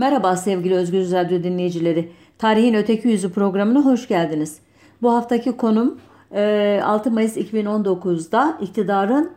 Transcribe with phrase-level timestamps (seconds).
[0.00, 2.08] Merhaba sevgili Özgür Radyo dinleyicileri.
[2.38, 4.58] Tarihin Öteki Yüzü programına hoş geldiniz.
[5.02, 5.98] Bu haftaki konum
[6.30, 9.30] 6 e, Mayıs 2019'da iktidarın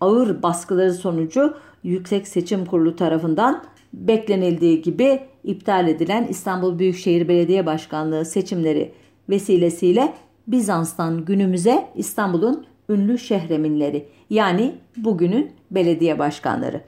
[0.00, 8.24] ağır baskıları sonucu Yüksek Seçim Kurulu tarafından beklenildiği gibi iptal edilen İstanbul Büyükşehir Belediye Başkanlığı
[8.24, 8.92] seçimleri
[9.28, 10.14] vesilesiyle
[10.46, 16.80] Bizans'tan günümüze İstanbul'un ünlü şehreminleri yani bugünün belediye başkanları.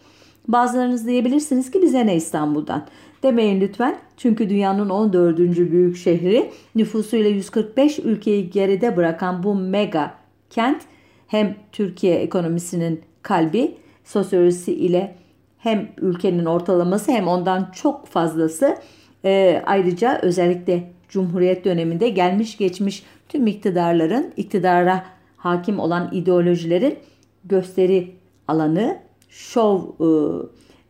[0.48, 2.86] Bazılarınız diyebilirsiniz ki bize ne İstanbul'dan?
[3.22, 3.96] Demeyin lütfen.
[4.16, 5.38] Çünkü dünyanın 14.
[5.38, 10.14] büyük şehri nüfusuyla 145 ülkeyi geride bırakan bu mega
[10.50, 10.82] kent
[11.26, 13.74] hem Türkiye ekonomisinin kalbi,
[14.04, 15.14] sosyolojisi ile
[15.58, 18.76] hem ülkenin ortalaması hem ondan çok fazlası
[19.24, 25.04] e, ayrıca özellikle Cumhuriyet döneminde gelmiş geçmiş tüm iktidarların iktidara
[25.36, 26.98] hakim olan ideolojilerin
[27.44, 28.14] gösteri
[28.48, 28.98] alanı,
[29.32, 29.80] şov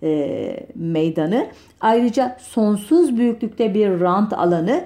[0.02, 1.46] e, e, meydanı.
[1.80, 4.84] Ayrıca sonsuz büyüklükte bir rant alanı.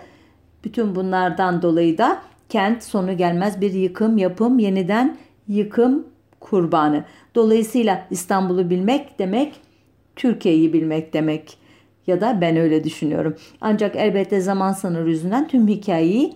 [0.65, 5.17] Bütün bunlardan dolayı da kent sonu gelmez bir yıkım, yapım, yeniden
[5.49, 6.07] yıkım
[6.41, 7.05] kurbanı.
[7.35, 9.55] Dolayısıyla İstanbul'u bilmek demek
[10.17, 11.59] Türkiye'yi bilmek demek
[12.07, 13.37] ya da ben öyle düşünüyorum.
[13.61, 16.35] Ancak elbette zaman sınırı yüzünden tüm hikayeyi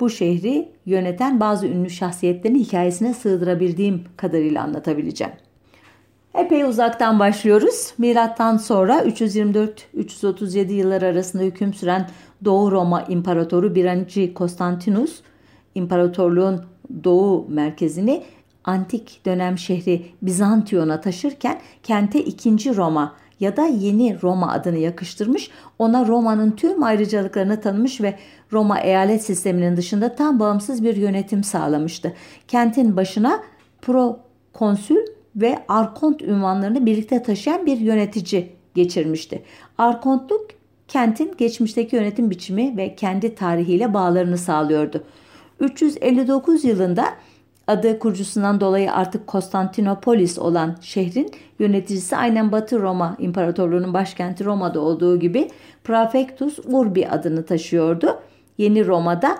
[0.00, 5.32] bu şehri yöneten bazı ünlü şahsiyetlerin hikayesine sığdırabildiğim kadarıyla anlatabileceğim.
[6.34, 7.94] Epey uzaktan başlıyoruz.
[7.98, 12.08] Milattan sonra 324-337 yıllar arasında hüküm süren
[12.44, 14.34] Doğu Roma İmparatoru 1.
[14.34, 15.20] Konstantinus,
[15.74, 16.64] imparatorluğun
[17.04, 18.22] doğu merkezini
[18.64, 22.76] antik dönem şehri Bizantiyon'a taşırken kente 2.
[22.76, 28.18] Roma ya da Yeni Roma adını yakıştırmış, ona Roma'nın tüm ayrıcalıklarını tanımış ve
[28.52, 32.12] Roma eyalet sisteminin dışında tam bağımsız bir yönetim sağlamıştı.
[32.48, 33.42] Kentin başına
[33.82, 34.20] pro
[34.52, 35.06] konsül
[35.40, 39.42] ve arkont ünvanlarını birlikte taşıyan bir yönetici geçirmişti.
[39.78, 40.46] Arkontluk
[40.88, 45.04] kentin geçmişteki yönetim biçimi ve kendi tarihiyle bağlarını sağlıyordu.
[45.60, 47.04] 359 yılında
[47.66, 55.20] adı kurucusundan dolayı artık Konstantinopolis olan şehrin yöneticisi aynen Batı Roma İmparatorluğu'nun başkenti Roma'da olduğu
[55.20, 55.50] gibi
[55.84, 58.18] Prefectus Urbi adını taşıyordu.
[58.58, 59.38] Yeni Roma'da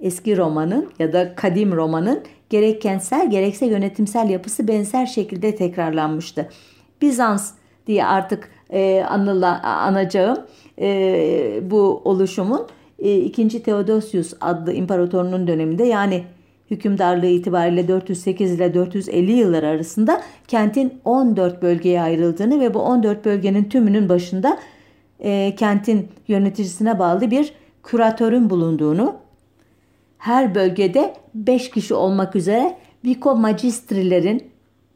[0.00, 6.48] eski Roma'nın ya da kadim Roma'nın gerek kentsel gerekse yönetimsel yapısı benzer şekilde tekrarlanmıştı.
[7.02, 7.52] Bizans
[7.86, 10.38] diye artık e, anıla, anacağım
[10.80, 12.66] e, bu oluşumun
[12.98, 13.62] e, 2.
[13.62, 16.24] Theodosius adlı imparatorunun döneminde yani
[16.70, 23.64] hükümdarlığı itibariyle 408 ile 450 yıllar arasında kentin 14 bölgeye ayrıldığını ve bu 14 bölgenin
[23.64, 24.58] tümünün başında
[25.20, 29.16] e, kentin yöneticisine bağlı bir küratörün bulunduğunu,
[30.18, 34.42] her bölgede 5 kişi olmak üzere Vico Magistrilerin,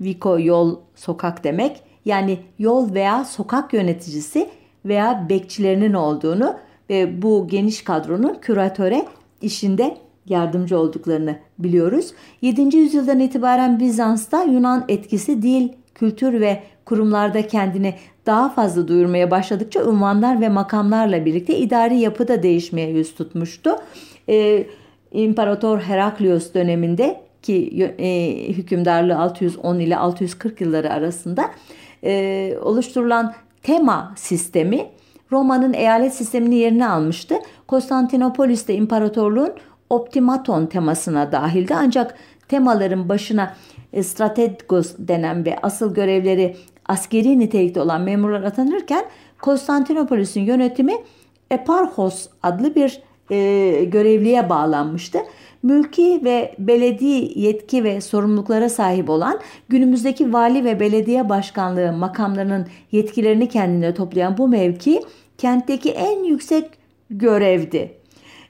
[0.01, 4.49] Vico yol sokak demek, yani yol veya sokak yöneticisi
[4.85, 6.55] veya bekçilerinin olduğunu
[6.91, 9.07] ve bu geniş kadronun küratöre
[9.43, 9.97] işinde
[10.27, 12.13] yardımcı olduklarını biliyoruz.
[12.43, 12.77] 7.
[12.77, 17.95] yüzyıldan itibaren Bizans'ta Yunan etkisi dil, kültür ve kurumlarda kendini
[18.27, 23.77] daha fazla duyurmaya başladıkça unvanlar ve makamlarla birlikte idari yapı da değişmeye yüz tutmuştu.
[24.29, 24.67] Ee,
[25.13, 31.51] İmparator Heraklios döneminde ki e, hükümdarlığı 610 ile 640 yılları arasında
[32.05, 34.87] e, oluşturulan tema sistemi
[35.33, 37.35] Roma'nın eyalet sistemini yerine almıştı.
[37.67, 39.53] Konstantinopolis'te imparatorluğun
[39.91, 41.75] optimaton temasına dahildi.
[41.75, 42.15] Ancak
[42.49, 43.55] temaların başına
[43.93, 46.57] e, strategos denen ve asıl görevleri
[46.87, 49.05] askeri nitelikte olan memurlar atanırken
[49.41, 50.95] Konstantinopolis'in yönetimi
[51.51, 55.19] Eparhos adlı bir e, görevliye bağlanmıştı.
[55.63, 63.49] Mülki ve belediye yetki ve sorumluluklara sahip olan günümüzdeki vali ve belediye başkanlığı makamlarının yetkilerini
[63.49, 65.03] kendine toplayan bu mevki
[65.39, 66.71] kentteki en yüksek
[67.11, 67.95] görevdi.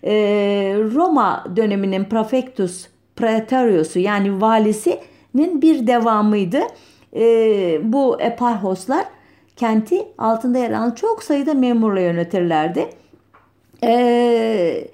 [0.05, 6.61] Ee, Roma döneminin prefectus praetorius'u yani valisinin bir devamıydı.
[7.17, 9.05] Ee, bu eparhoslar
[9.57, 12.89] kenti altında yer alan çok sayıda memurla yönetirlerdi.
[13.85, 14.89] Ee,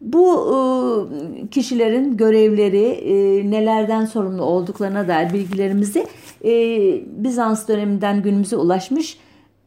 [0.00, 6.06] bu e, kişilerin görevleri e, nelerden sorumlu olduklarına dair bilgilerimizi
[6.44, 6.52] e,
[7.06, 9.18] Bizans döneminden günümüze ulaşmış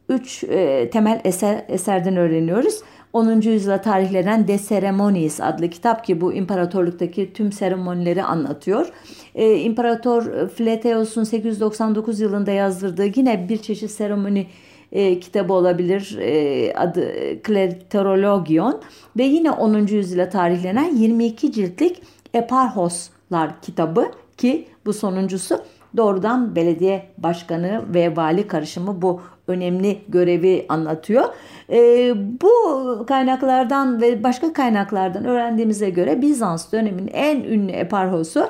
[0.08, 2.80] üç e, temel eser, eserden öğreniyoruz.
[3.12, 3.40] 10.
[3.40, 8.88] yüzyıla tarihlenen De Ceremoniis adlı kitap ki bu imparatorluktaki tüm seremonileri anlatıyor.
[9.34, 14.46] Ee, İmparator Flateus'un 899 yılında yazdırdığı yine bir çeşit seremoni
[14.94, 16.18] e, kitabı olabilir.
[16.20, 17.12] E, adı
[17.42, 18.80] Kleterologion
[19.18, 19.86] ve yine 10.
[19.86, 22.02] yüzyıla tarihlenen 22 ciltlik
[22.34, 25.60] Eparhoslar kitabı ki bu sonuncusu
[25.96, 31.24] doğrudan belediye başkanı ve vali karışımı bu önemli görevi anlatıyor.
[31.70, 32.12] E,
[32.42, 38.48] bu kaynaklardan ve başka kaynaklardan öğrendiğimize göre Bizans döneminin en ünlü eparhosu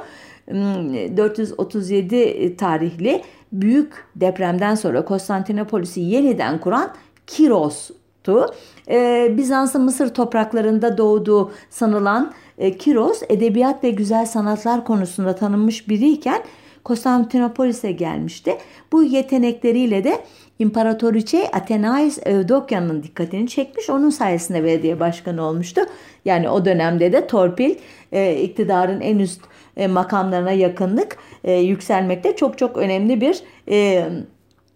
[0.49, 6.91] 437 tarihli büyük depremden sonra Konstantinopolis'i yeniden kuran
[7.26, 8.46] Kiros'tu.
[8.88, 16.43] Ee, Bizans'ın Mısır topraklarında doğduğu sanılan e, Kiros edebiyat ve güzel sanatlar konusunda tanınmış biriyken
[16.85, 18.56] Konstantinopolis'e gelmişti.
[18.93, 20.25] Bu yetenekleriyle de
[20.58, 23.90] İmparatoriçe Athenais Evdokya'nın dikkatini çekmiş.
[23.90, 25.81] Onun sayesinde belediye başkanı olmuştu.
[26.25, 27.75] Yani o dönemde de torpil
[28.12, 29.40] e, iktidarın en üst
[29.76, 33.41] e, makamlarına yakınlık e, yükselmekte çok çok önemli bir
[33.71, 34.09] e,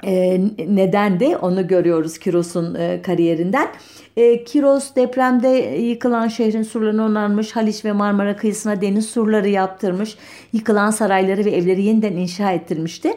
[0.05, 3.69] e, neden de onu görüyoruz Kiros'un e, kariyerinden.
[4.17, 5.49] E, Kiros depremde
[5.79, 10.17] yıkılan şehrin surlarını onarmış, Haliç ve Marmara kıyısına deniz surları yaptırmış,
[10.53, 13.13] yıkılan sarayları ve evleri yeniden inşa ettirmişti.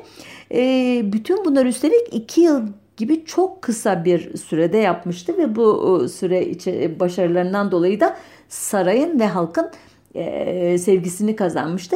[0.53, 2.61] E, bütün bunlar üstelik iki yıl
[2.97, 8.17] gibi çok kısa bir sürede yapmıştı ve bu süre içi başarılarından dolayı da
[8.49, 9.69] sarayın ve halkın
[10.15, 11.95] e, sevgisini kazanmıştı.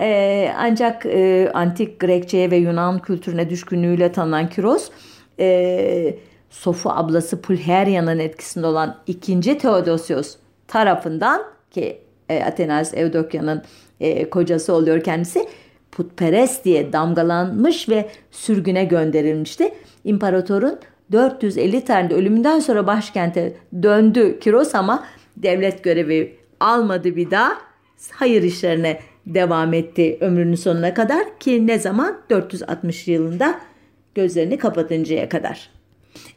[0.00, 4.90] E, ancak e, antik Grekçe'ye ve Yunan kültürüne düşkünlüğüyle tanınan Kiros,
[6.50, 9.40] Sofu ablası Pulheria'nın etkisinde olan 2.
[9.58, 10.36] Theodosios
[10.68, 11.98] tarafından ki
[12.46, 13.62] Atenas Evdokya'nın
[14.30, 15.48] kocası oluyor kendisi
[15.92, 19.74] putperest diye damgalanmış ve sürgüne gönderilmişti.
[20.04, 20.78] İmparatorun
[21.12, 25.04] 450 tarihinde ölümünden sonra başkente döndü Kiros ama
[25.36, 27.58] devlet görevi almadı bir daha.
[28.10, 33.60] Hayır işlerine devam etti ömrünün sonuna kadar ki ne zaman 460 yılında
[34.14, 35.70] gözlerini kapatıncaya kadar.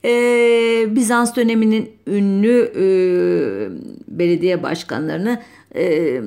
[0.06, 2.86] Ee, Bizans döneminin ünlü e,
[4.08, 5.42] belediye başkanlarını
[5.76, 6.22] e,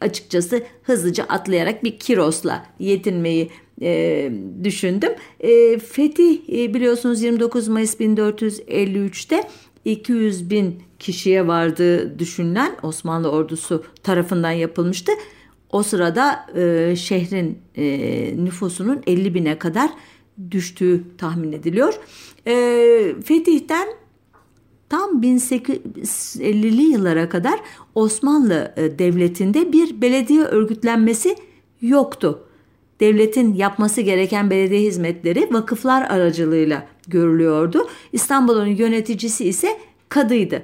[0.00, 3.50] açıkçası hızlıca atlayarak bir Kiros'la yetinmeyi
[3.82, 4.30] e,
[4.64, 5.12] düşündüm.
[5.40, 9.48] E, Fetih e, biliyorsunuz 29 Mayıs 1453'te
[9.84, 15.12] 200 bin kişiye vardığı düşünülen Osmanlı ordusu tarafından yapılmıştı.
[15.70, 17.84] O sırada e, şehrin e,
[18.44, 19.90] nüfusunun 50 bine kadar
[20.50, 21.94] düştüğü tahmin ediliyor.
[22.46, 22.52] E,
[23.24, 23.88] Fetih'ten
[24.88, 27.60] tam 1850'li yıllara kadar
[27.94, 31.36] Osmanlı e, Devleti'nde bir belediye örgütlenmesi
[31.80, 32.42] yoktu.
[33.00, 37.88] Devletin yapması gereken belediye hizmetleri vakıflar aracılığıyla görülüyordu.
[38.12, 39.68] İstanbul'un yöneticisi ise
[40.08, 40.62] kadıydı.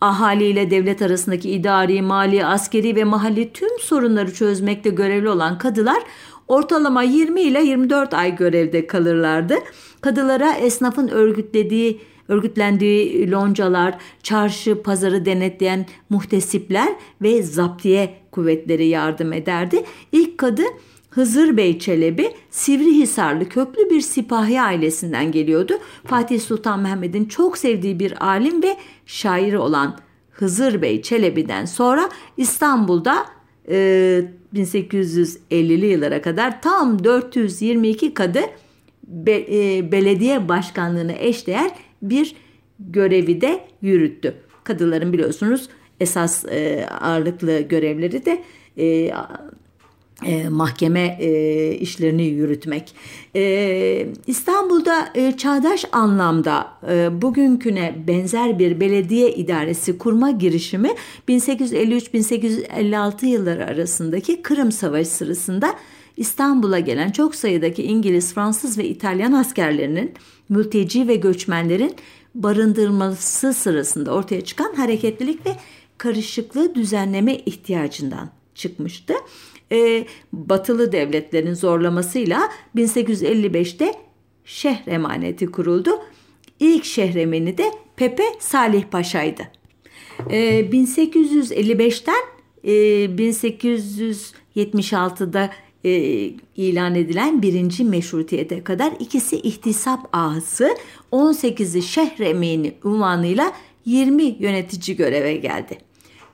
[0.00, 6.02] Ahaliyle devlet arasındaki idari, mali, askeri ve mahalli tüm sorunları çözmekte görevli olan kadılar
[6.48, 9.54] ortalama 20 ile 24 ay görevde kalırlardı.
[10.00, 16.88] Kadılara esnafın örgütlediği örgütlendiği loncalar, çarşı, pazarı denetleyen muhtesipler
[17.22, 19.84] ve zaptiye kuvvetleri yardım ederdi.
[20.12, 20.62] İlk kadı
[21.10, 25.72] Hızır Bey Çelebi Sivrihisarlı köklü bir sipahi ailesinden geliyordu.
[26.06, 28.76] Fatih Sultan Mehmet'in çok sevdiği bir alim ve
[29.06, 29.98] şairi olan
[30.30, 33.26] Hızır Bey Çelebi'den sonra İstanbul'da
[33.68, 34.24] e,
[34.54, 38.40] 1850'li yıllara kadar tam 422 kadı
[39.06, 41.70] be, e, belediye başkanlığına eşdeğer
[42.02, 42.36] bir
[42.78, 44.34] görevi de yürüttü.
[44.64, 45.68] Kadıların biliyorsunuz
[46.00, 48.42] esas e, ağırlıklı görevleri de
[48.76, 49.12] e,
[50.26, 52.94] e, mahkeme e, işlerini yürütmek.
[53.36, 60.90] E, İstanbul'da e, çağdaş anlamda e, bugünküne benzer bir belediye idaresi kurma girişimi
[61.28, 65.74] 1853-1856 yılları arasındaki Kırım Savaşı sırasında
[66.16, 70.12] İstanbul'a gelen çok sayıdaki İngiliz, Fransız ve İtalyan askerlerinin
[70.48, 71.94] mülteci ve göçmenlerin
[72.34, 75.50] barındırması sırasında ortaya çıkan hareketlilik ve
[75.98, 79.14] karışıklığı düzenleme ihtiyacından çıkmıştı
[79.72, 83.94] e, batılı devletlerin zorlamasıyla 1855'te
[84.44, 85.90] şehir emaneti kuruldu.
[86.60, 87.64] İlk şehremeni de
[87.96, 89.42] Pepe Salih Paşa'ydı.
[90.30, 92.22] E, 1855'ten
[92.64, 92.72] e,
[93.04, 95.50] 1876'da
[95.84, 95.90] e,
[96.56, 100.76] ilan edilen birinci meşrutiyete kadar ikisi ihtisap ağası
[101.12, 103.52] 18'i şehremeni unvanıyla
[103.84, 105.78] 20 yönetici göreve geldi.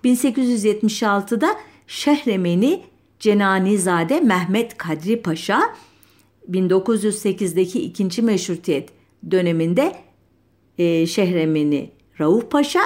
[0.04, 2.82] 1876'da şehremeni
[3.18, 5.62] Cenanizade Mehmet Kadri Paşa
[6.50, 8.88] 1908'deki ikinci meşrutiyet
[9.30, 9.92] döneminde
[10.78, 12.82] e, şehremini Rauf Paşa,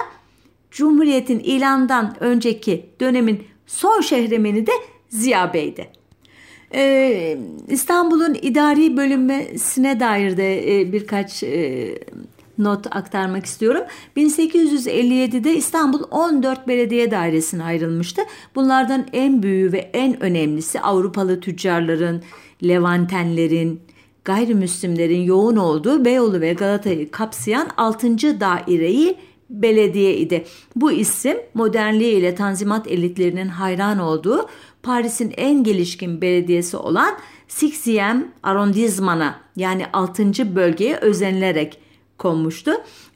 [0.70, 4.72] Cumhuriyet'in ilandan önceki dönemin son şehremeni de
[5.08, 6.00] Ziya Bey'di.
[6.74, 11.98] Ee, İstanbul'un idari bölünmesine dair de e, birkaç e,
[12.60, 13.82] not aktarmak istiyorum.
[14.16, 18.22] 1857'de İstanbul 14 belediye dairesine ayrılmıştı.
[18.54, 22.22] Bunlardan en büyüğü ve en önemlisi Avrupalı tüccarların,
[22.64, 23.80] Levantenlerin,
[24.24, 28.40] gayrimüslimlerin yoğun olduğu Beyoğlu ve Galata'yı kapsayan 6.
[28.40, 29.16] daireyi
[29.50, 30.44] belediye idi.
[30.76, 34.46] Bu isim modernliği ile tanzimat elitlerinin hayran olduğu
[34.82, 37.14] Paris'in en gelişkin belediyesi olan
[37.48, 40.56] 6e arrondissement'a yani 6.
[40.56, 41.78] bölgeye özenilerek
[42.20, 42.70] konmuştu.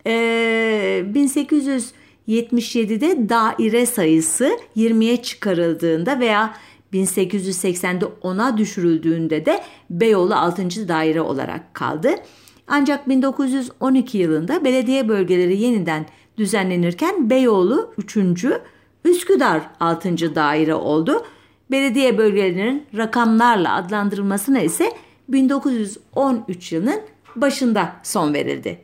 [0.07, 6.55] Ee, 1877'de daire sayısı 20'ye çıkarıldığında veya
[6.93, 10.89] 1880'de 10'a düşürüldüğünde de Beyoğlu 6.
[10.89, 12.15] daire olarak kaldı.
[12.67, 16.07] Ancak 1912 yılında belediye bölgeleri yeniden
[16.39, 18.17] düzenlenirken Beyoğlu 3.
[19.05, 20.35] Üsküdar 6.
[20.35, 21.25] daire oldu.
[21.71, 24.93] Belediye bölgelerinin rakamlarla adlandırılmasına ise
[25.29, 27.01] 1913 yılının
[27.37, 28.84] başında son verildi.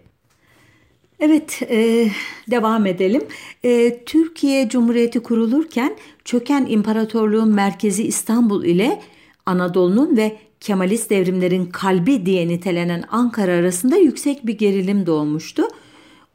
[1.21, 2.09] Evet, e,
[2.51, 3.23] devam edelim.
[3.65, 9.01] E, Türkiye Cumhuriyeti kurulurken çöken imparatorluğun merkezi İstanbul ile
[9.47, 15.63] Anadolu'nun ve Kemalist devrimlerin kalbi diye nitelenen Ankara arasında yüksek bir gerilim doğmuştu.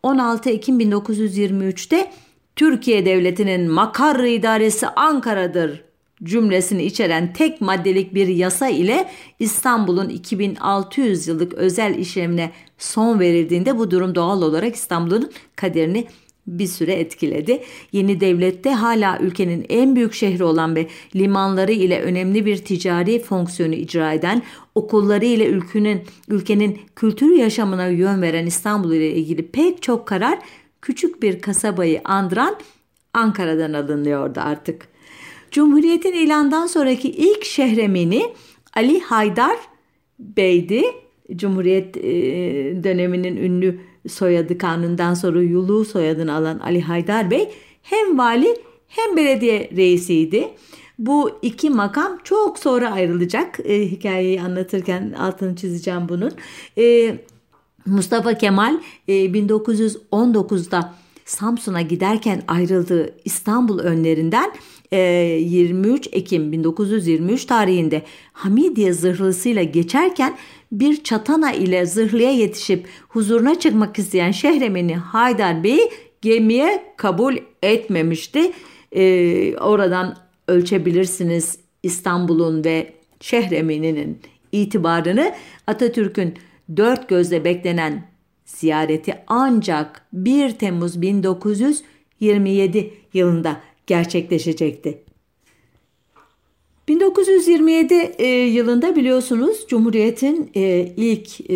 [0.04, 2.12] 16 Ekim 1923'te
[2.56, 5.85] Türkiye Devleti'nin makar idaresi Ankara'dır
[6.24, 13.92] cümlesini içeren tek maddelik bir yasa ile İstanbul'un 2600 yıllık özel işlemine son verildiğinde bu
[13.92, 16.08] durum doğal olarak İstanbul'un kaderini
[16.48, 17.64] bir süre etkiledi.
[17.92, 23.74] Yeni devlette hala ülkenin en büyük şehri olan ve limanları ile önemli bir ticari fonksiyonu
[23.74, 24.42] icra eden,
[24.76, 30.40] okulları ile ülkenin, ülkenin kültür yaşamına yön veren İstanbul ile ilgili pek çok karar
[30.82, 32.56] küçük bir kasabayı andıran
[33.14, 34.95] Ankara'dan alınıyordu artık.
[35.52, 38.34] Cumhuriyetin ilandan sonraki ilk şehremini
[38.76, 39.58] Ali Haydar
[40.20, 40.84] Bey'di.
[41.36, 42.04] Cumhuriyet e,
[42.84, 47.50] döneminin ünlü soyadı kanundan sonra Yulu soyadını alan Ali Haydar Bey
[47.82, 48.56] hem vali
[48.88, 50.50] hem belediye reisiydi.
[51.00, 53.60] Bu iki makam çok sonra ayrılacak.
[53.60, 56.32] E, hikayeyi anlatırken altını çizeceğim bunun.
[56.78, 57.18] E,
[57.86, 60.94] Mustafa Kemal e, 1919'da
[61.26, 64.52] Samsun'a giderken ayrıldığı İstanbul önlerinden
[64.98, 68.02] 23 Ekim 1923 tarihinde
[68.34, 70.38] Hamidiye zırhlısıyla geçerken
[70.72, 75.90] bir çatana ile zırhlıya yetişip huzuruna çıkmak isteyen Şehremeni Haydar Bey'i
[76.22, 78.52] gemiye kabul etmemişti.
[78.92, 84.20] Ee, oradan ölçebilirsiniz İstanbul'un ve Şehremeni'nin
[84.52, 85.34] itibarını
[85.68, 86.34] Atatürk'ün
[86.78, 88.08] dört gözle beklenen
[88.46, 95.04] ziyareti ancak 1 Temmuz 1927 yılında gerçekleşecekti.
[96.88, 101.56] 1927 e, yılında biliyorsunuz Cumhuriyet'in e, ilk e,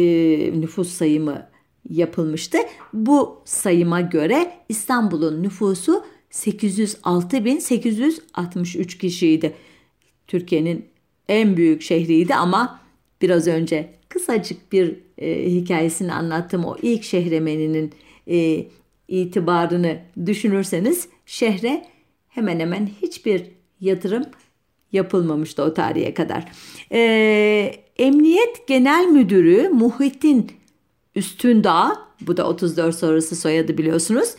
[0.62, 1.50] nüfus sayımı
[1.89, 2.57] yapılmıştı.
[2.93, 9.53] Bu sayıma göre İstanbul'un nüfusu 806.863 kişiydi.
[10.27, 10.86] Türkiye'nin
[11.29, 12.79] en büyük şehriydi ama
[13.21, 16.65] biraz önce kısacık bir e, hikayesini anlattım.
[16.65, 17.93] O ilk şehremeninin
[18.27, 18.65] e,
[19.07, 21.86] itibarını düşünürseniz şehre
[22.29, 23.43] hemen hemen hiçbir
[23.81, 24.24] yatırım
[24.91, 26.51] yapılmamıştı o tarihe kadar.
[26.91, 30.51] Ee, Emniyet Genel Müdürü Muhittin
[31.15, 34.29] Üstündağ, bu da 34 sonrası soyadı biliyorsunuz,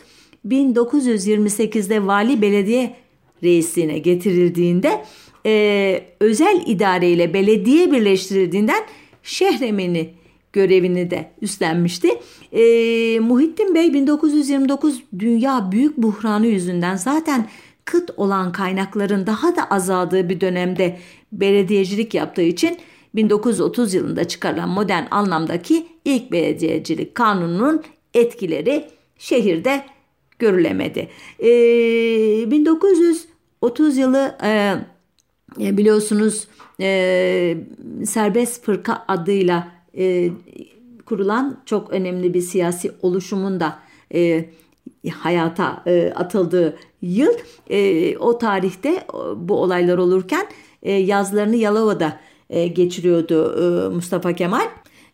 [0.47, 2.95] 1928'de vali belediye
[3.43, 5.05] reisliğine getirildiğinde
[5.45, 8.83] e, özel idare ile belediye birleştirildiğinden
[9.23, 10.09] şehremini
[10.53, 12.09] görevini de üstlenmişti.
[12.51, 12.63] E,
[13.19, 17.47] Muhittin Bey 1929 dünya büyük buhranı yüzünden zaten
[17.91, 20.99] kıt olan kaynakların daha da azaldığı bir dönemde
[21.31, 22.77] belediyecilik yaptığı için
[23.15, 27.83] 1930 yılında çıkarılan modern anlamdaki ilk belediyecilik kanununun
[28.13, 29.85] etkileri şehirde
[30.39, 31.09] görülemedi.
[31.39, 34.75] Ee, 1930 yılı e,
[35.59, 36.47] e, biliyorsunuz
[36.79, 37.57] e,
[38.05, 40.29] serbest fırka adıyla e,
[41.05, 43.79] kurulan çok önemli bir siyasi oluşumun da
[44.13, 44.49] e,
[45.09, 47.33] hayata e, atıldığı yıl
[47.69, 49.05] e, o tarihte
[49.35, 50.47] bu olaylar olurken
[50.83, 54.65] e, yazlarını Yalova'da e, geçiriyordu e, Mustafa Kemal.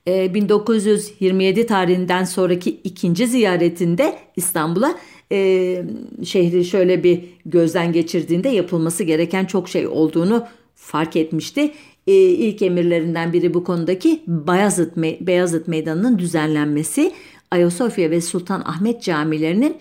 [0.08, 4.96] 1927 e, tarihinden sonraki ikinci ziyaretinde İstanbul'a
[5.32, 5.84] e,
[6.24, 11.72] şehri şöyle bir gözden geçirdiğinde yapılması gereken çok şey olduğunu fark etmişti.
[12.08, 17.13] E, ilk emirlerinden biri bu konudaki Bayazıt, Beyazıt Meydanı'nın düzenlenmesi,
[17.51, 19.77] Ayasofya ve Sultan Ahmet camilerinin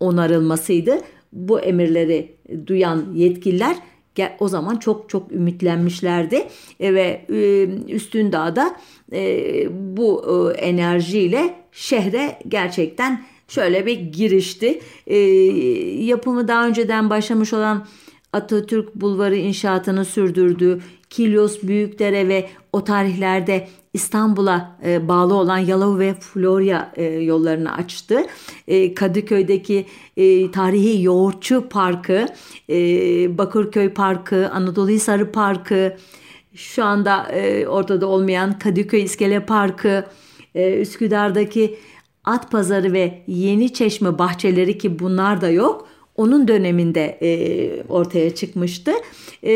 [0.00, 1.00] onarılmasıydı.
[1.32, 3.76] Bu emirleri duyan yetkililer
[4.40, 6.46] o zaman çok çok ümitlenmişlerdi
[6.80, 8.76] e, ve e, Üstündağ'da
[9.12, 9.64] e,
[9.96, 14.80] bu enerjiyle şehre gerçekten şöyle bir girişti.
[16.06, 17.86] Yapımı daha önceden başlamış olan
[18.32, 20.80] Atatürk Bulvarı inşaatını sürdürdü.
[21.10, 23.68] Kilyos, Büyükdere ve o tarihlerde
[23.98, 28.26] İstanbul'a e, bağlı olan Yalova ve Florya e, yollarını açtı.
[28.68, 29.86] E, Kadıköy'deki
[30.16, 32.26] e, tarihi Yoğurtçu Parkı,
[32.70, 32.74] e,
[33.38, 35.96] Bakırköy Parkı, Anadolu Hisarı Parkı,
[36.54, 40.04] şu anda e, ortada olmayan Kadıköy İskele Parkı,
[40.54, 41.78] e, Üsküdar'daki
[42.24, 45.87] At Pazarı ve Yeni Çeşme bahçeleri ki bunlar da yok
[46.18, 48.92] onun döneminde e, ortaya çıkmıştı.
[49.42, 49.52] E,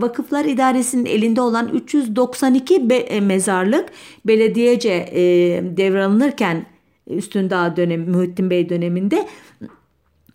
[0.00, 3.88] Vakıflar İdaresi'nin elinde olan 392 be, e, mezarlık
[4.26, 5.22] belediyece e,
[5.76, 6.66] devralınırken
[7.06, 9.26] Üstündağ dönemi, Muhittin Bey döneminde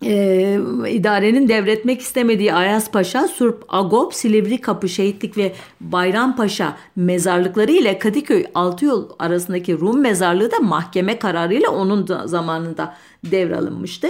[0.04, 7.98] e, idarenin devretmek istemediği Ayaz Paşa, Surp Agop, Silivri Kapı Şehitlik ve Bayrampaşa mezarlıkları ile
[7.98, 12.94] Kadıköy Altı Yol arasındaki Rum mezarlığı da mahkeme kararıyla onun da zamanında
[13.24, 14.08] devralınmıştı.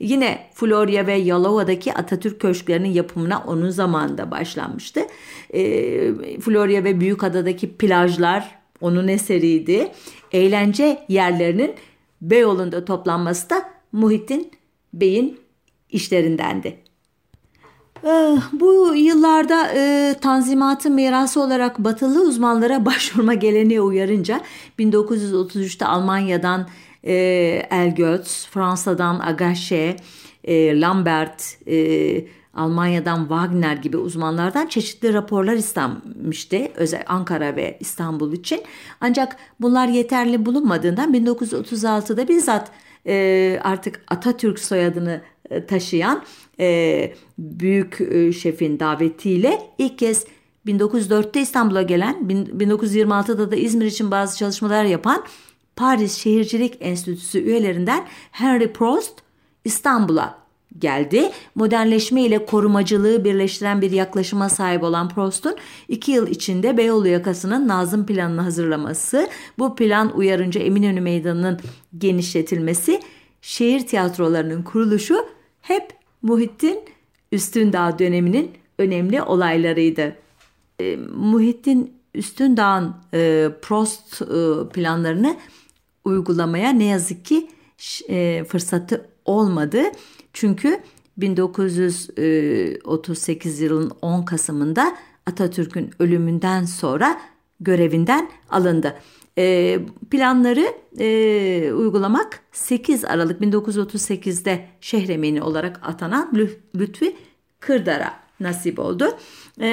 [0.00, 5.00] Yine Florya ve Yalova'daki Atatürk köşklerinin yapımına onun zamanında başlanmıştı.
[5.54, 5.60] E,
[6.40, 9.92] Florya ve Büyükada'daki plajlar onun eseriydi.
[10.32, 11.74] Eğlence yerlerinin
[12.22, 14.50] Beyoğlu'nda toplanması da Muhittin
[14.92, 15.40] Bey'in
[15.90, 16.76] işlerindendi.
[18.06, 24.40] Ah, bu yıllarda e, Tanzimat'ın mirası olarak batılı uzmanlara başvurma geleneği uyarınca
[24.78, 26.68] 1933'te Almanya'dan
[27.04, 27.14] e,
[27.70, 29.96] Elgötz, Fransa'dan Agache,
[30.44, 36.72] e, Lambert, e, Almanya'dan Wagner gibi uzmanlardan çeşitli raporlar istenmişti.
[36.76, 38.62] Özel Ankara ve İstanbul için.
[39.00, 42.70] Ancak bunlar yeterli bulunmadığından 1936'da bizzat
[43.08, 46.24] e, artık Atatürk soyadını e, taşıyan
[46.60, 50.26] e, büyük e, şefin davetiyle ilk kez
[50.66, 52.14] 1904'te İstanbul'a gelen,
[52.58, 55.24] 1926'da da İzmir için bazı çalışmalar yapan
[55.76, 59.14] Paris Şehircilik Enstitüsü üyelerinden Henry Prost
[59.64, 60.47] İstanbul'a
[60.78, 61.30] geldi.
[61.54, 65.56] Modernleşme ile korumacılığı birleştiren bir yaklaşıma sahip olan Prost'un
[65.88, 71.60] iki yıl içinde Beyoğlu yakasının Nazım planını hazırlaması, bu plan uyarınca Eminönü Meydanı'nın
[71.98, 73.00] genişletilmesi,
[73.42, 75.26] şehir tiyatrolarının kuruluşu
[75.60, 76.80] hep Muhittin
[77.32, 80.16] Üstündağ döneminin önemli olaylarıydı.
[80.80, 85.36] E, Muhittin Üstündağ'ın e, Prost e, planlarını
[86.04, 87.48] uygulamaya ne yazık ki
[88.08, 89.82] e, fırsatı olmadı.
[90.40, 90.80] Çünkü
[91.16, 94.96] 1938 yılının 10 Kasım'ında
[95.26, 97.20] Atatürk'ün ölümünden sonra
[97.60, 98.94] görevinden alındı.
[99.38, 99.78] E,
[100.10, 107.16] planları e, uygulamak 8 Aralık 1938'de şehremini olarak atanan Lütfi
[107.60, 109.18] Kırdar'a nasip oldu.
[109.60, 109.68] E,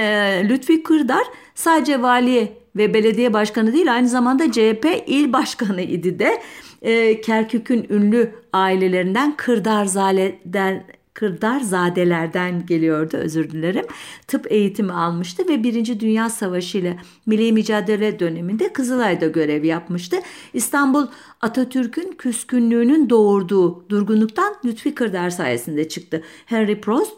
[0.49, 1.23] Lütfi Kırdar
[1.56, 6.41] sadece vali ve belediye başkanı değil aynı zamanda CHP il başkanı idi de
[6.82, 10.84] e, Kerkük'ün ünlü ailelerinden Kırdarzade'den
[11.15, 13.86] Kırdarzadelerden geliyordu özür dilerim.
[14.28, 20.17] Tıp eğitimi almıştı ve Birinci Dünya Savaşı ile Milli Mücadele döneminde Kızılay'da görev yapmıştı.
[20.54, 21.08] İstanbul
[21.41, 26.23] Atatürk'ün küskünlüğünün doğurduğu durgunluktan Lütfi Kırdar sayesinde çıktı.
[26.45, 27.13] Henry Prost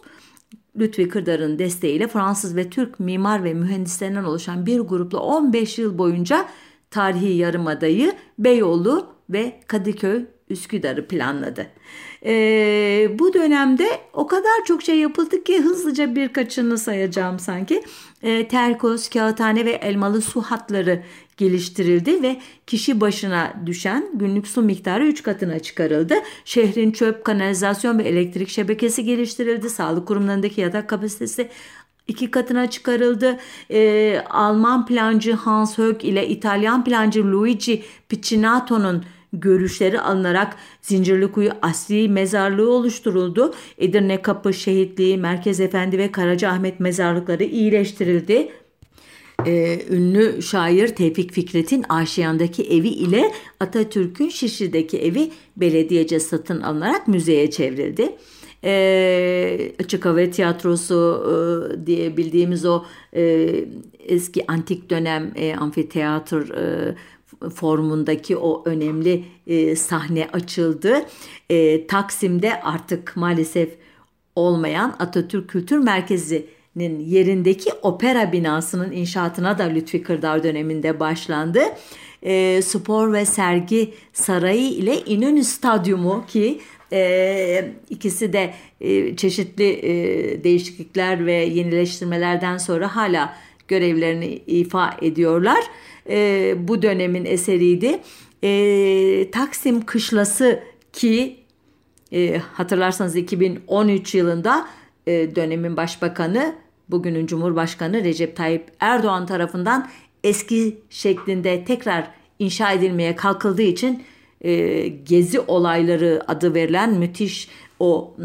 [0.80, 6.46] Lütfi Kırdar'ın desteğiyle Fransız ve Türk mimar ve mühendislerinden oluşan bir grupla 15 yıl boyunca
[6.92, 11.68] tarihi yarımadayı Beyoğlu ve Kadıköy Üsküdar'ı planladı.
[12.26, 17.84] Ee, bu dönemde o kadar çok şey yapıldı ki hızlıca birkaçını sayacağım sanki.
[18.22, 21.04] Ee, terkos, kağıthane ve elmalı su hatları
[21.38, 26.16] geliştirildi ve kişi başına düşen günlük su miktarı 3 katına çıkarıldı.
[26.46, 29.70] Şehrin çöp, kanalizasyon ve elektrik şebekesi geliştirildi.
[29.70, 31.50] Sağlık kurumlarındaki yatak kapasitesi
[32.08, 33.38] iki katına çıkarıldı.
[33.72, 42.72] Ee, Alman plancı Hans Höck ile İtalyan plancı Luigi Piccinato'nun görüşleri alınarak Zincirlikuyu Asli Mezarlığı
[42.72, 43.54] oluşturuldu.
[43.78, 48.52] Edirne Kapı Şehitliği, Merkez Efendi ve Karaca Ahmet mezarlıkları iyileştirildi.
[49.46, 57.52] Ee, ünlü şair Tevfik Fikret'in Aşiyan'daki evi ile Atatürk'ün Şişli'deki evi belediyece satın alınarak müzeye
[57.52, 58.16] çevrildi.
[58.64, 62.84] Ee, Açık Hava Tiyatrosu e, diye bildiğimiz o
[63.16, 63.50] e,
[64.00, 66.96] eski antik dönem e, amfiteyatr e,
[67.50, 71.06] formundaki o önemli e, sahne açıldı.
[71.50, 73.70] E, Taksim'de artık maalesef
[74.36, 81.60] olmayan Atatürk Kültür Merkezi'nin yerindeki opera binasının inşaatına da Lütfi Kırdar döneminde başlandı.
[82.24, 86.60] E, spor ve sergi sarayı ile İnönü Stadyumu ki
[86.94, 93.38] e, ikisi de e, çeşitli e, değişiklikler ve yenileştirmelerden sonra hala
[93.68, 95.64] görevlerini ifa ediyorlar
[96.10, 98.00] e, bu dönemin eseriydi.
[98.44, 100.64] E, Taksim Kışlası
[100.94, 101.38] ki
[102.14, 104.68] e, hatırlarsanız 2013 yılında
[105.08, 106.56] e, dönemin başbakanı
[106.90, 109.90] bugünün Cumhurbaşkanı Recep Tayyip Erdoğan tarafından
[110.24, 114.04] eski şeklinde tekrar inşa edilmeye kalkıldığı için
[114.42, 118.16] e, gezi olayları adı verilen müthiş o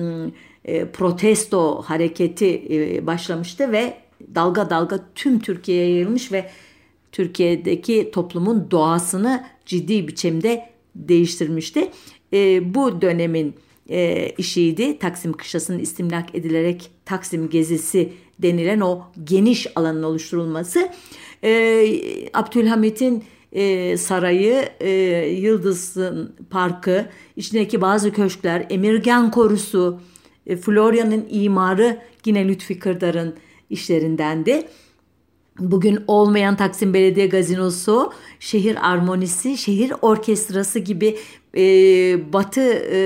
[0.65, 3.95] e, protesto hareketi e, başlamıştı ve
[4.35, 6.51] dalga dalga tüm Türkiye'ye yayılmış ve
[7.13, 11.91] Türkiye'deki toplumun doğasını ciddi biçimde değiştirmişti.
[12.33, 13.55] E, bu dönemin
[13.91, 14.99] e, işiydi.
[14.99, 20.89] Taksim Kışlası'nın istimlak edilerek Taksim Gezisi denilen o geniş alanın oluşturulması.
[21.45, 21.89] E,
[22.35, 24.91] Abdülhamit'in e, sarayı, e,
[25.41, 30.01] Yıldız'ın parkı, içindeki bazı köşkler, Emirgan Korusu,
[30.47, 33.35] e, Florya'nın imarı yine Lütfi Kırdar'ın
[33.71, 34.67] işlerindendi.
[35.59, 41.19] Bugün olmayan Taksim Belediye Gazinosu, şehir armonisi, şehir orkestrası gibi
[41.57, 41.63] e,
[42.33, 43.01] batı e,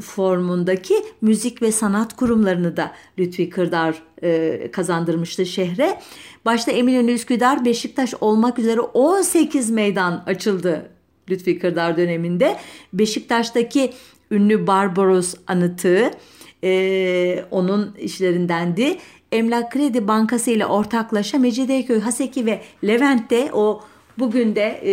[0.00, 6.00] formundaki müzik ve sanat kurumlarını da Lütfi Kırdar e, kazandırmıştı şehre.
[6.44, 10.88] Başta Eminönü, Üsküdar, Beşiktaş olmak üzere 18 meydan açıldı
[11.30, 12.56] Lütfi Kırdar döneminde.
[12.92, 13.92] Beşiktaş'taki
[14.30, 16.10] ünlü Barbaros anıtı
[16.64, 18.98] e, onun işlerindendi.
[19.32, 23.82] Emlak Kredi Bankası ile ortaklaşa Mecidiyeköy, Haseki ve Levent'te o
[24.18, 24.92] bugün de e,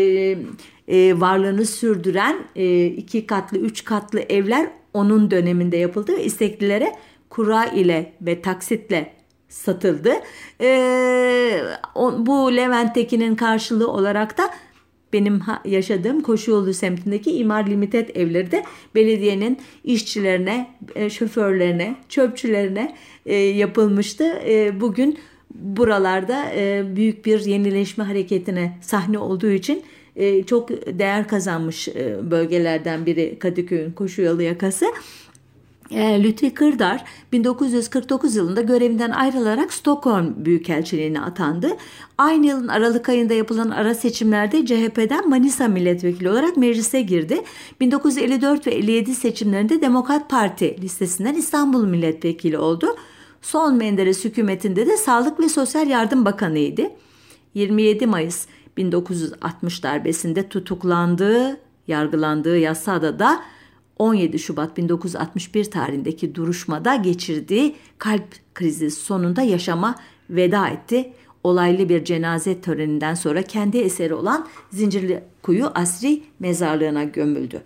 [0.87, 6.95] e, varlığını sürdüren e, iki katlı, üç katlı evler onun döneminde yapıldı ve isteklilere
[7.29, 9.13] kura ile ve taksitle
[9.49, 10.13] satıldı.
[10.61, 11.61] E,
[12.17, 14.49] bu Levent'tekinin karşılığı olarak da
[15.13, 18.63] benim yaşadığım Koşuyolu semtindeki İmar Limited evleri de
[18.95, 24.23] belediyenin işçilerine, e, şoförlerine, çöpçülerine e, yapılmıştı.
[24.47, 25.19] E, bugün
[25.55, 26.45] buralarda
[26.95, 29.83] büyük bir yenileşme hareketine sahne olduğu için
[30.45, 31.87] çok değer kazanmış
[32.21, 34.85] bölgelerden biri Kadıköy'ün Koşuyolu yakası.
[35.91, 41.77] E, Lütfi Kırdar 1949 yılında görevinden ayrılarak Stockholm Büyükelçiliğine atandı.
[42.17, 47.41] Aynı yılın Aralık ayında yapılan ara seçimlerde CHP'den Manisa milletvekili olarak meclise girdi.
[47.79, 52.95] 1954 ve 57 seçimlerinde Demokrat Parti listesinden İstanbul milletvekili oldu.
[53.41, 56.91] Son Menderes hükümetinde de Sağlık ve Sosyal Yardım Bakanıydı.
[57.53, 58.47] 27 Mayıs
[58.77, 63.39] 1960 darbesinde tutuklandığı, yargılandığı yasada da
[63.99, 69.95] 17 Şubat 1961 tarihindeki duruşmada geçirdiği kalp krizi sonunda yaşama
[70.29, 71.13] veda etti.
[71.43, 77.61] Olaylı bir cenaze töreninden sonra kendi eseri olan Zincirli Kuyu Asri mezarlığına gömüldü.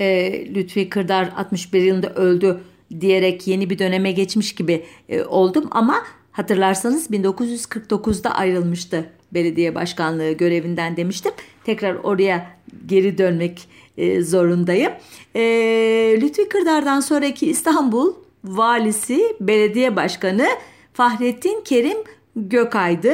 [0.00, 2.60] E, Lütfi Kırdar 61 yılında öldü
[3.00, 10.96] diyerek yeni bir döneme geçmiş gibi e, oldum ama hatırlarsanız 1949'da ayrılmıştı belediye başkanlığı görevinden
[10.96, 11.32] demiştim.
[11.64, 14.92] Tekrar oraya geri dönmek e, zorundayım.
[15.36, 15.40] E,
[16.20, 20.46] Lütfi Kırdar'dan sonraki İstanbul valisi, belediye başkanı
[20.92, 21.98] Fahrettin Kerim
[22.36, 23.12] Gökay'dı.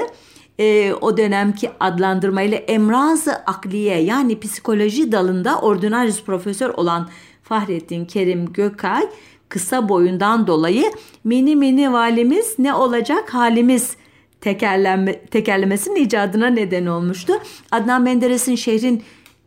[0.59, 7.09] E, o dönemki adlandırmayla emrazı akliye yani psikoloji dalında ordinarius profesör olan
[7.43, 9.09] Fahrettin Kerim Gökay
[9.49, 10.85] kısa boyundan dolayı
[11.25, 13.97] mini mini valimiz ne olacak halimiz
[14.40, 17.33] tekerleme, tekerlemesinin icadına neden olmuştu.
[17.71, 19.03] Adnan Menderes'in şehrin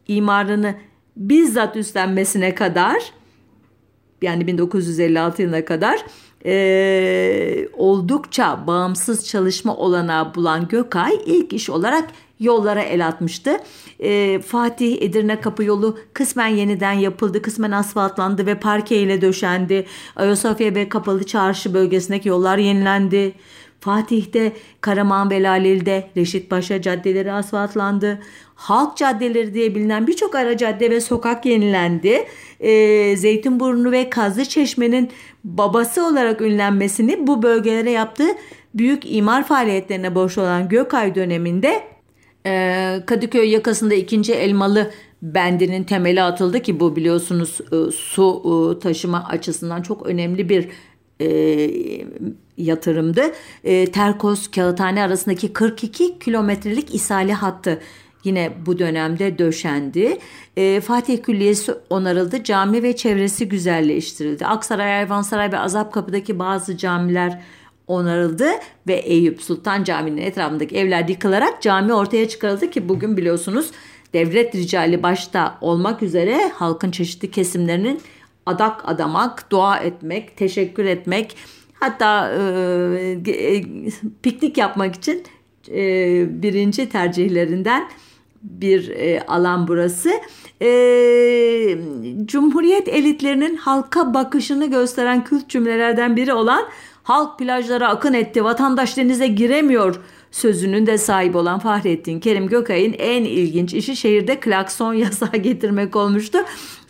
[0.07, 0.75] imarını
[1.17, 2.97] bizzat üstlenmesine kadar
[4.21, 6.05] yani 1956 yılına kadar
[6.45, 13.57] e, oldukça bağımsız çalışma olanağı bulan Gökay ilk iş olarak yollara el atmıştı.
[13.99, 19.85] E, Fatih Edirne Kapı yolu kısmen yeniden yapıldı, kısmen asfaltlandı ve parke ile döşendi.
[20.15, 23.33] Ayasofya ve Kapalı Çarşı bölgesindeki yollar yenilendi.
[23.87, 28.19] Fatih'te, Karaman ve Laleli'de Reşit Paşa caddeleri asfaltlandı.
[28.55, 32.25] Halk caddeleri diye bilinen birçok ara cadde ve sokak yenilendi.
[32.59, 35.09] E, Zeytinburnu ve Kazlı Çeşme'nin
[35.43, 38.27] babası olarak ünlenmesini bu bölgelere yaptığı
[38.73, 41.83] büyük imar faaliyetlerine borçlu olan Gökay döneminde
[42.45, 49.25] e, Kadıköy yakasında ikinci Elmalı bendinin temeli atıldı ki bu biliyorsunuz e, su e, taşıma
[49.29, 50.69] açısından çok önemli bir
[51.21, 51.27] e,
[52.57, 53.21] yatırımdı.
[53.63, 57.79] E, Terkos Kağıthane arasındaki 42 kilometrelik isale hattı
[58.23, 60.17] yine bu dönemde döşendi.
[60.57, 62.43] E, Fatih Külliyesi onarıldı.
[62.43, 64.45] Cami ve çevresi güzelleştirildi.
[64.45, 67.41] Aksaray, Ayvansaray ve Azapkapı'daki bazı camiler
[67.87, 68.47] onarıldı
[68.87, 73.71] ve Eyüp Sultan Camii'nin etrafındaki evler yıkılarak cami ortaya çıkarıldı ki bugün biliyorsunuz
[74.13, 78.01] devlet ricali başta olmak üzere halkın çeşitli kesimlerinin
[78.47, 81.35] adak adamak, dua etmek, teşekkür etmek,
[81.73, 83.63] hatta e, e,
[84.21, 85.23] piknik yapmak için
[85.69, 85.81] e,
[86.43, 87.89] birinci tercihlerinden
[88.43, 90.11] bir e, alan burası.
[90.61, 90.69] E,
[92.25, 96.65] Cumhuriyet elitlerinin halka bakışını gösteren kült cümlelerden biri olan
[97.03, 99.99] halk plajlara akın etti, vatandaş denize giremiyor
[100.31, 106.37] sözünün de sahibi olan Fahrettin Kerim Gökay'ın en ilginç işi şehirde klakson yasağı getirmek olmuştu.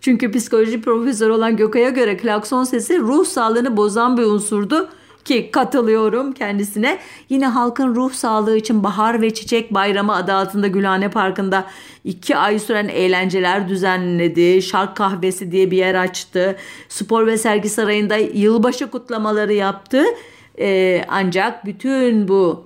[0.07, 4.89] Çünkü psikoloji profesörü olan Gökay'a göre klakson sesi ruh sağlığını bozan bir unsurdu
[5.25, 6.99] ki katılıyorum kendisine.
[7.29, 11.67] Yine halkın ruh sağlığı için Bahar ve Çiçek Bayramı adı altında Gülhane Parkı'nda
[12.03, 14.61] iki ay süren eğlenceler düzenledi.
[14.61, 16.55] Şark kahvesi diye bir yer açtı.
[16.89, 20.03] Spor ve Sergi Sarayı'nda yılbaşı kutlamaları yaptı.
[20.59, 22.65] Ee, ancak bütün bu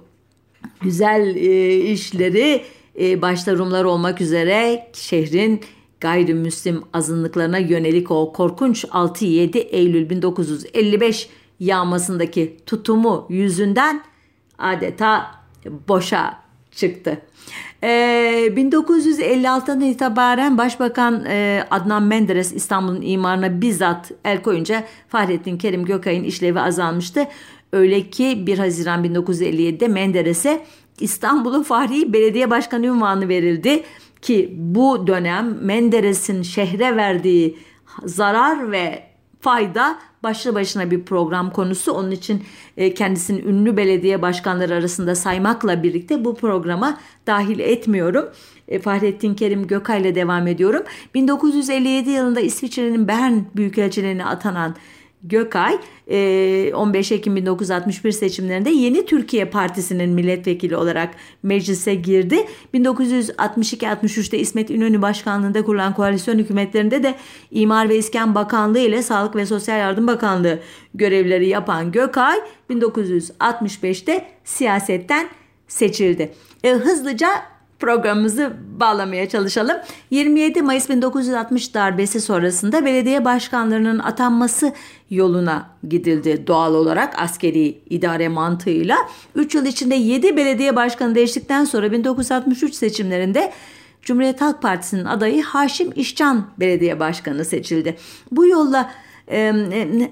[0.81, 2.63] güzel e, işleri
[2.99, 5.61] e, başta Rumlar olmak üzere şehrin
[6.01, 14.03] gayrimüslim azınlıklarına yönelik o korkunç 6-7 Eylül 1955 yağmasındaki tutumu yüzünden
[14.57, 15.31] adeta
[15.87, 16.37] boşa
[16.71, 17.21] çıktı.
[17.83, 26.23] Ee, 1956'dan itibaren Başbakan e, Adnan Menderes İstanbul'un imarına bizzat el koyunca Fahrettin Kerim Gökay'ın
[26.23, 27.27] işlevi azalmıştı.
[27.73, 30.65] Öyle ki 1 Haziran 1957'de Menderes'e
[31.01, 33.83] İstanbul'un Fahri Belediye Başkanı ünvanı verildi
[34.21, 37.57] ki bu dönem Menderes'in şehre verdiği
[38.05, 39.03] zarar ve
[39.39, 41.91] fayda başlı başına bir program konusu.
[41.91, 42.43] Onun için
[42.77, 48.29] e, kendisini ünlü belediye başkanları arasında saymakla birlikte bu programa dahil etmiyorum.
[48.67, 50.83] E, Fahrettin Kerim Gökay ile devam ediyorum.
[51.13, 54.75] 1957 yılında İsviçre'nin Bern Büyükelçiliğine atanan
[55.23, 55.77] Gökay
[56.73, 62.45] 15 Ekim 1961 seçimlerinde Yeni Türkiye Partisi'nin milletvekili olarak meclise girdi.
[62.73, 67.15] 1962-63'te İsmet İnönü başkanlığında kurulan koalisyon hükümetlerinde de
[67.51, 70.59] İmar ve İskan Bakanlığı ile Sağlık ve Sosyal Yardım Bakanlığı
[70.93, 72.37] görevleri yapan Gökay
[72.69, 75.29] 1965'te siyasetten
[75.67, 76.33] seçildi.
[76.63, 77.50] E, hızlıca
[77.81, 79.77] programımızı bağlamaya çalışalım.
[80.11, 84.73] 27 Mayıs 1960 darbesi sonrasında belediye başkanlarının atanması
[85.09, 88.97] yoluna gidildi doğal olarak askeri idare mantığıyla.
[89.35, 93.51] 3 yıl içinde 7 belediye başkanı değiştikten sonra 1963 seçimlerinde
[94.01, 97.97] Cumhuriyet Halk Partisi'nin adayı Haşim İşcan belediye başkanı seçildi.
[98.31, 98.91] Bu yolla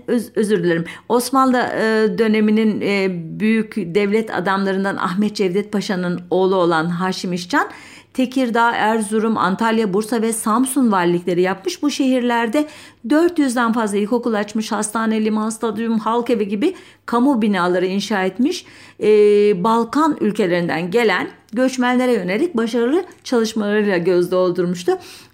[0.07, 0.85] öz, özür dilerim.
[1.09, 3.07] Osmanlı e, döneminin e,
[3.39, 7.67] büyük devlet adamlarından Ahmet Cevdet Paşa'nın oğlu olan Haşim İşcan
[8.19, 11.83] Tekirdağ, Erzurum, Antalya, Bursa ve Samsun valilikleri yapmış.
[11.83, 12.67] Bu şehirlerde
[13.07, 18.65] 400'den fazla ilkokul açmış, hastane, liman, stadyum, halk evi gibi kamu binaları inşa etmiş.
[18.99, 19.07] Ee,
[19.63, 24.91] Balkan ülkelerinden gelen göçmenlere yönelik başarılı çalışmalarıyla göz doldurmuştu.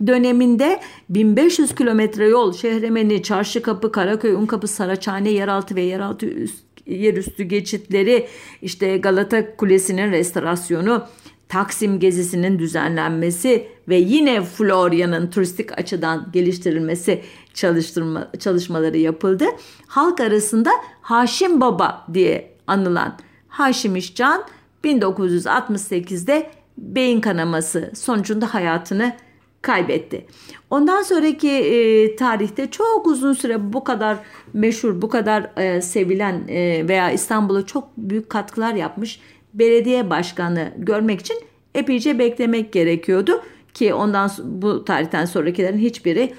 [0.08, 7.44] Döneminde 1500 kilometre yol, Şehremeni, Çarşı Kapı, Karaköy, Unkapı, Saraçhane, yeraltı ve yeraltı üst, yerüstü
[7.44, 8.28] geçitleri,
[8.62, 11.04] işte Galata Kulesi'nin restorasyonu,
[11.50, 17.22] Taksim gezisinin düzenlenmesi ve yine Florya'nın turistik açıdan geliştirilmesi
[17.54, 19.46] çalıştırma, çalışmaları yapıldı.
[19.88, 20.70] Halk arasında
[21.02, 24.44] Haşim Baba diye anılan Haşim İşcan
[24.84, 29.14] 1968'de beyin kanaması sonucunda hayatını
[29.62, 30.26] kaybetti.
[30.70, 34.18] Ondan sonraki e, tarihte çok uzun süre bu kadar
[34.54, 39.20] meşhur, bu kadar e, sevilen e, veya İstanbul'a çok büyük katkılar yapmış
[39.60, 41.38] belediye başkanı görmek için
[41.76, 43.42] epeyce beklemek gerekiyordu
[43.74, 46.34] ki ondan bu tarihten sonrakilerin hiçbiri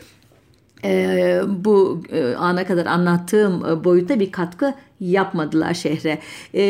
[0.85, 6.18] e, bu e, ana kadar anlattığım e, boyutta bir katkı yapmadılar şehre.
[6.55, 6.62] E,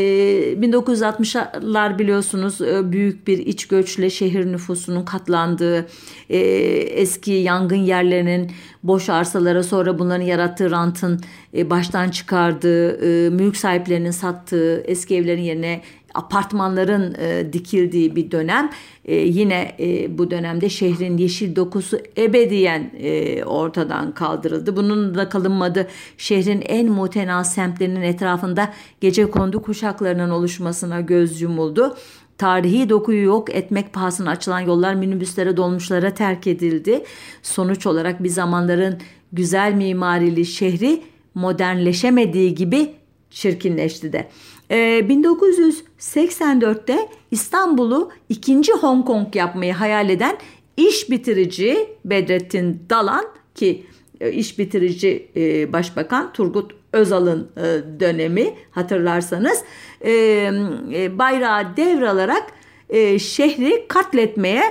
[0.53, 5.87] 1960'lar biliyorsunuz e, büyük bir iç göçle şehir nüfusunun katlandığı,
[6.31, 8.51] e, eski yangın yerlerinin
[8.83, 11.21] boş arsalara sonra bunların yarattığı rantın
[11.57, 15.83] e, baştan çıkardığı, e, mülk sahiplerinin sattığı eski evlerin yerine
[16.17, 18.71] apartmanların e, dikildiği bir dönem.
[19.05, 24.77] E, yine e, bu dönemde şehrin yeşil dokusu ebediyen e, ortadan kaldırıldı.
[24.77, 31.97] Bunun da kalınmadı şehrin en muhtena semtlerinin etrafında gece kondu kuşaklarının oluşmasına göz yumuldu.
[32.39, 37.05] Tarihi dokuyu yok etmek pahasına açılan yollar minibüslere dolmuşlara terk edildi.
[37.43, 38.99] Sonuç olarak bir zamanların
[39.33, 41.03] güzel mimarili şehri
[41.35, 42.93] modernleşemediği gibi
[43.31, 44.29] çirkinleşti de.
[44.71, 50.37] E, ee, 1984'te İstanbul'u ikinci Hong Kong yapmayı hayal eden
[50.77, 53.25] iş bitirici Bedrettin Dalan
[53.55, 53.87] ki
[54.21, 57.61] e, iş bitirici e, başbakan Turgut Özal'ın e,
[58.01, 59.65] dönemi hatırlarsanız
[61.19, 62.47] bayrağı devralarak
[63.19, 64.63] şehri katletmeye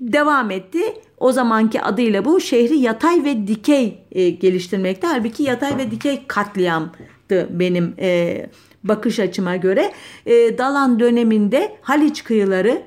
[0.00, 0.80] devam etti.
[1.18, 3.98] O zamanki adıyla bu şehri yatay ve dikey
[4.40, 5.06] geliştirmekte.
[5.06, 7.94] Halbuki yatay ve dikey katliamdı benim
[8.84, 9.92] bakış açıma göre.
[10.26, 12.82] E, Dalan döneminde Haliç kıyıları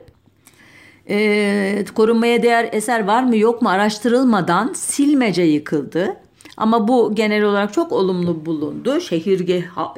[1.09, 6.17] e, korunmaya değer eser var mı yok mu araştırılmadan silmece yıkıldı.
[6.57, 9.01] Ama bu genel olarak çok olumlu bulundu.
[9.01, 9.39] Şehir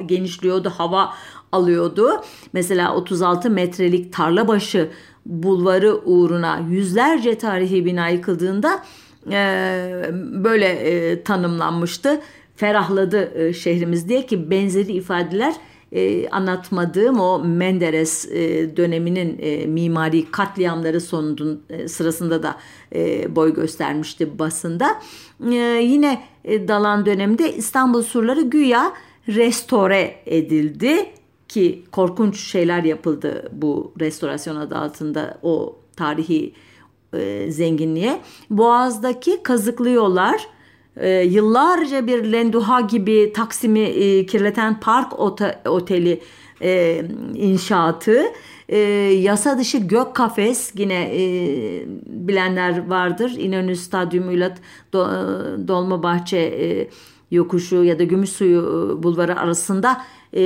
[0.06, 1.14] genişliyordu, hava
[1.52, 2.22] alıyordu.
[2.52, 4.90] Mesela 36 metrelik tarlabaşı
[5.26, 8.82] bulvarı uğruna yüzlerce tarihi bina yıkıldığında
[9.30, 12.20] e, böyle e, tanımlanmıştı.
[12.56, 15.54] Ferahladı e, şehrimiz diye ki benzeri ifadeler
[15.92, 22.56] e, anlatmadığım o Menderes e, döneminin e, mimari katliamları sonunun e, sırasında da
[22.94, 25.00] e, boy göstermişti basında.
[25.50, 28.92] E, yine e, Dalan döneminde İstanbul surları güya
[29.28, 31.06] restore edildi
[31.48, 36.52] ki korkunç şeyler yapıldı bu restorasyon adı altında o tarihi
[37.14, 38.20] e, zenginliğe.
[38.50, 40.46] Boğaz'daki kazıklı yollar
[41.00, 46.20] e, yıllarca bir lenduha gibi Taksim'i e, kirleten park ota, oteli
[46.62, 47.02] e,
[47.34, 48.22] inşaatı.
[48.68, 51.22] E, yasa dışı gök kafes yine e,
[52.06, 53.34] bilenler vardır.
[53.38, 54.54] İnönü Stadyumuyla
[54.92, 55.08] Do,
[55.68, 56.88] Dolmabahçe e,
[57.30, 60.02] yokuşu ya da Gümüşsuyu e, bulvarı arasında
[60.34, 60.42] e,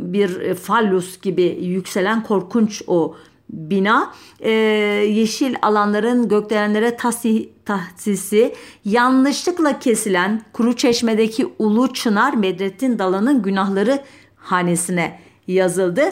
[0.00, 3.16] bir fallus gibi yükselen korkunç o
[3.52, 13.42] bina e, yeşil alanların gökdelenlere tahsi, tahsisi yanlışlıkla kesilen Kuru Çeşme'deki Ulu Çınar Medrettin Dalan'ın
[13.42, 13.98] günahları
[14.36, 16.02] hanesine yazıldı.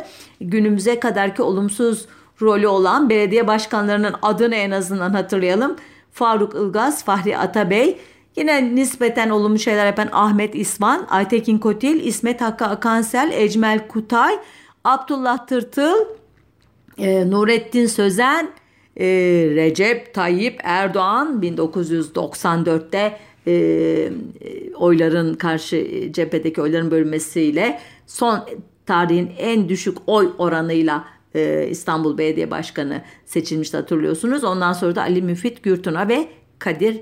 [0.41, 2.07] Günümüze kadarki olumsuz
[2.43, 5.77] rolü olan belediye başkanlarının adını en azından hatırlayalım.
[6.13, 7.99] Faruk Ilgaz, Fahri Atabey,
[8.37, 14.39] Yine nispeten olumlu şeyler yapan Ahmet İsvan, Aytekin Kotil, İsmet Hakkı Akansel, Ecmel Kutay,
[14.85, 15.95] Abdullah Tırtıl,
[16.99, 18.51] e, Nurettin Sözen,
[18.97, 19.07] e,
[19.55, 24.13] Recep Tayyip Erdoğan 1994'te e,
[24.75, 28.47] oyların karşı cephedeki oyların bölünmesiyle son
[28.87, 34.45] tarihin en düşük oy oranıyla e, İstanbul Belediye Başkanı seçilmişti hatırlıyorsunuz.
[34.45, 37.01] Ondan sonra da Ali Müfit Gürtuna ve Kadir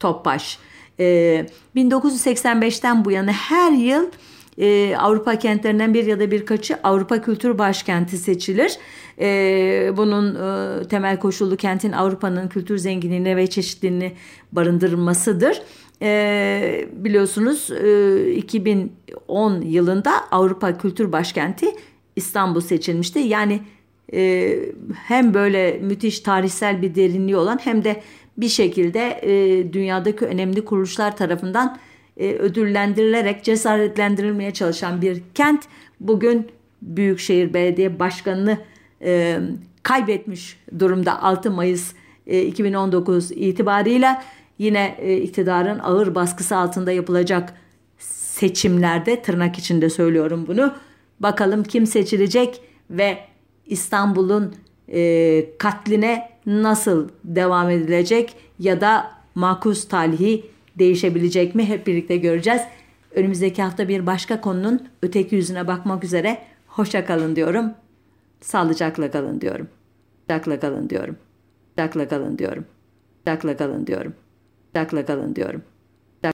[0.00, 0.58] Topbaş.
[1.00, 4.06] E, 1985'ten bu yana her yıl
[4.58, 8.78] e, Avrupa kentlerinden bir ya da birkaçı Avrupa Kültür Başkenti seçilir.
[9.20, 14.12] E, bunun e, temel koşulu kentin Avrupa'nın kültür zenginliğini ve çeşitliliğini
[14.52, 15.62] barındırmasıdır.
[16.02, 21.66] E, biliyorsunuz e, 2010 yılında Avrupa Kültür Başkenti
[22.16, 23.18] İstanbul seçilmişti.
[23.18, 23.60] Yani
[24.14, 24.58] e,
[25.06, 28.02] hem böyle müthiş tarihsel bir derinliği olan hem de
[28.36, 31.78] bir şekilde e, dünyadaki önemli kuruluşlar tarafından
[32.16, 35.64] e, ödüllendirilerek cesaretlendirilmeye çalışan bir kent
[36.00, 36.48] bugün
[36.82, 38.58] Büyükşehir Belediye Başkanı'nı
[39.02, 39.38] e,
[39.82, 41.92] kaybetmiş durumda 6 Mayıs
[42.26, 44.22] e, 2019 itibarıyla
[44.58, 47.54] yine e, iktidarın ağır baskısı altında yapılacak
[47.98, 50.74] seçimlerde tırnak içinde söylüyorum bunu.
[51.20, 53.18] Bakalım kim seçilecek ve
[53.66, 54.54] İstanbul'un
[54.92, 62.62] e, katline nasıl devam edilecek ya da makus talihi değişebilecek mi hep birlikte göreceğiz.
[63.14, 67.74] Önümüzdeki hafta bir başka konunun öteki yüzüne bakmak üzere hoşça kalın diyorum.
[68.40, 69.68] Sağlıcakla kalın diyorum.
[70.28, 71.16] Sağlıcakla kalın diyorum.
[71.78, 72.64] Sağlıcakla kalın diyorum.
[73.26, 74.14] Sağlıcakla kalın diyorum.
[74.74, 75.62] Sağlıcakla kalın diyorum.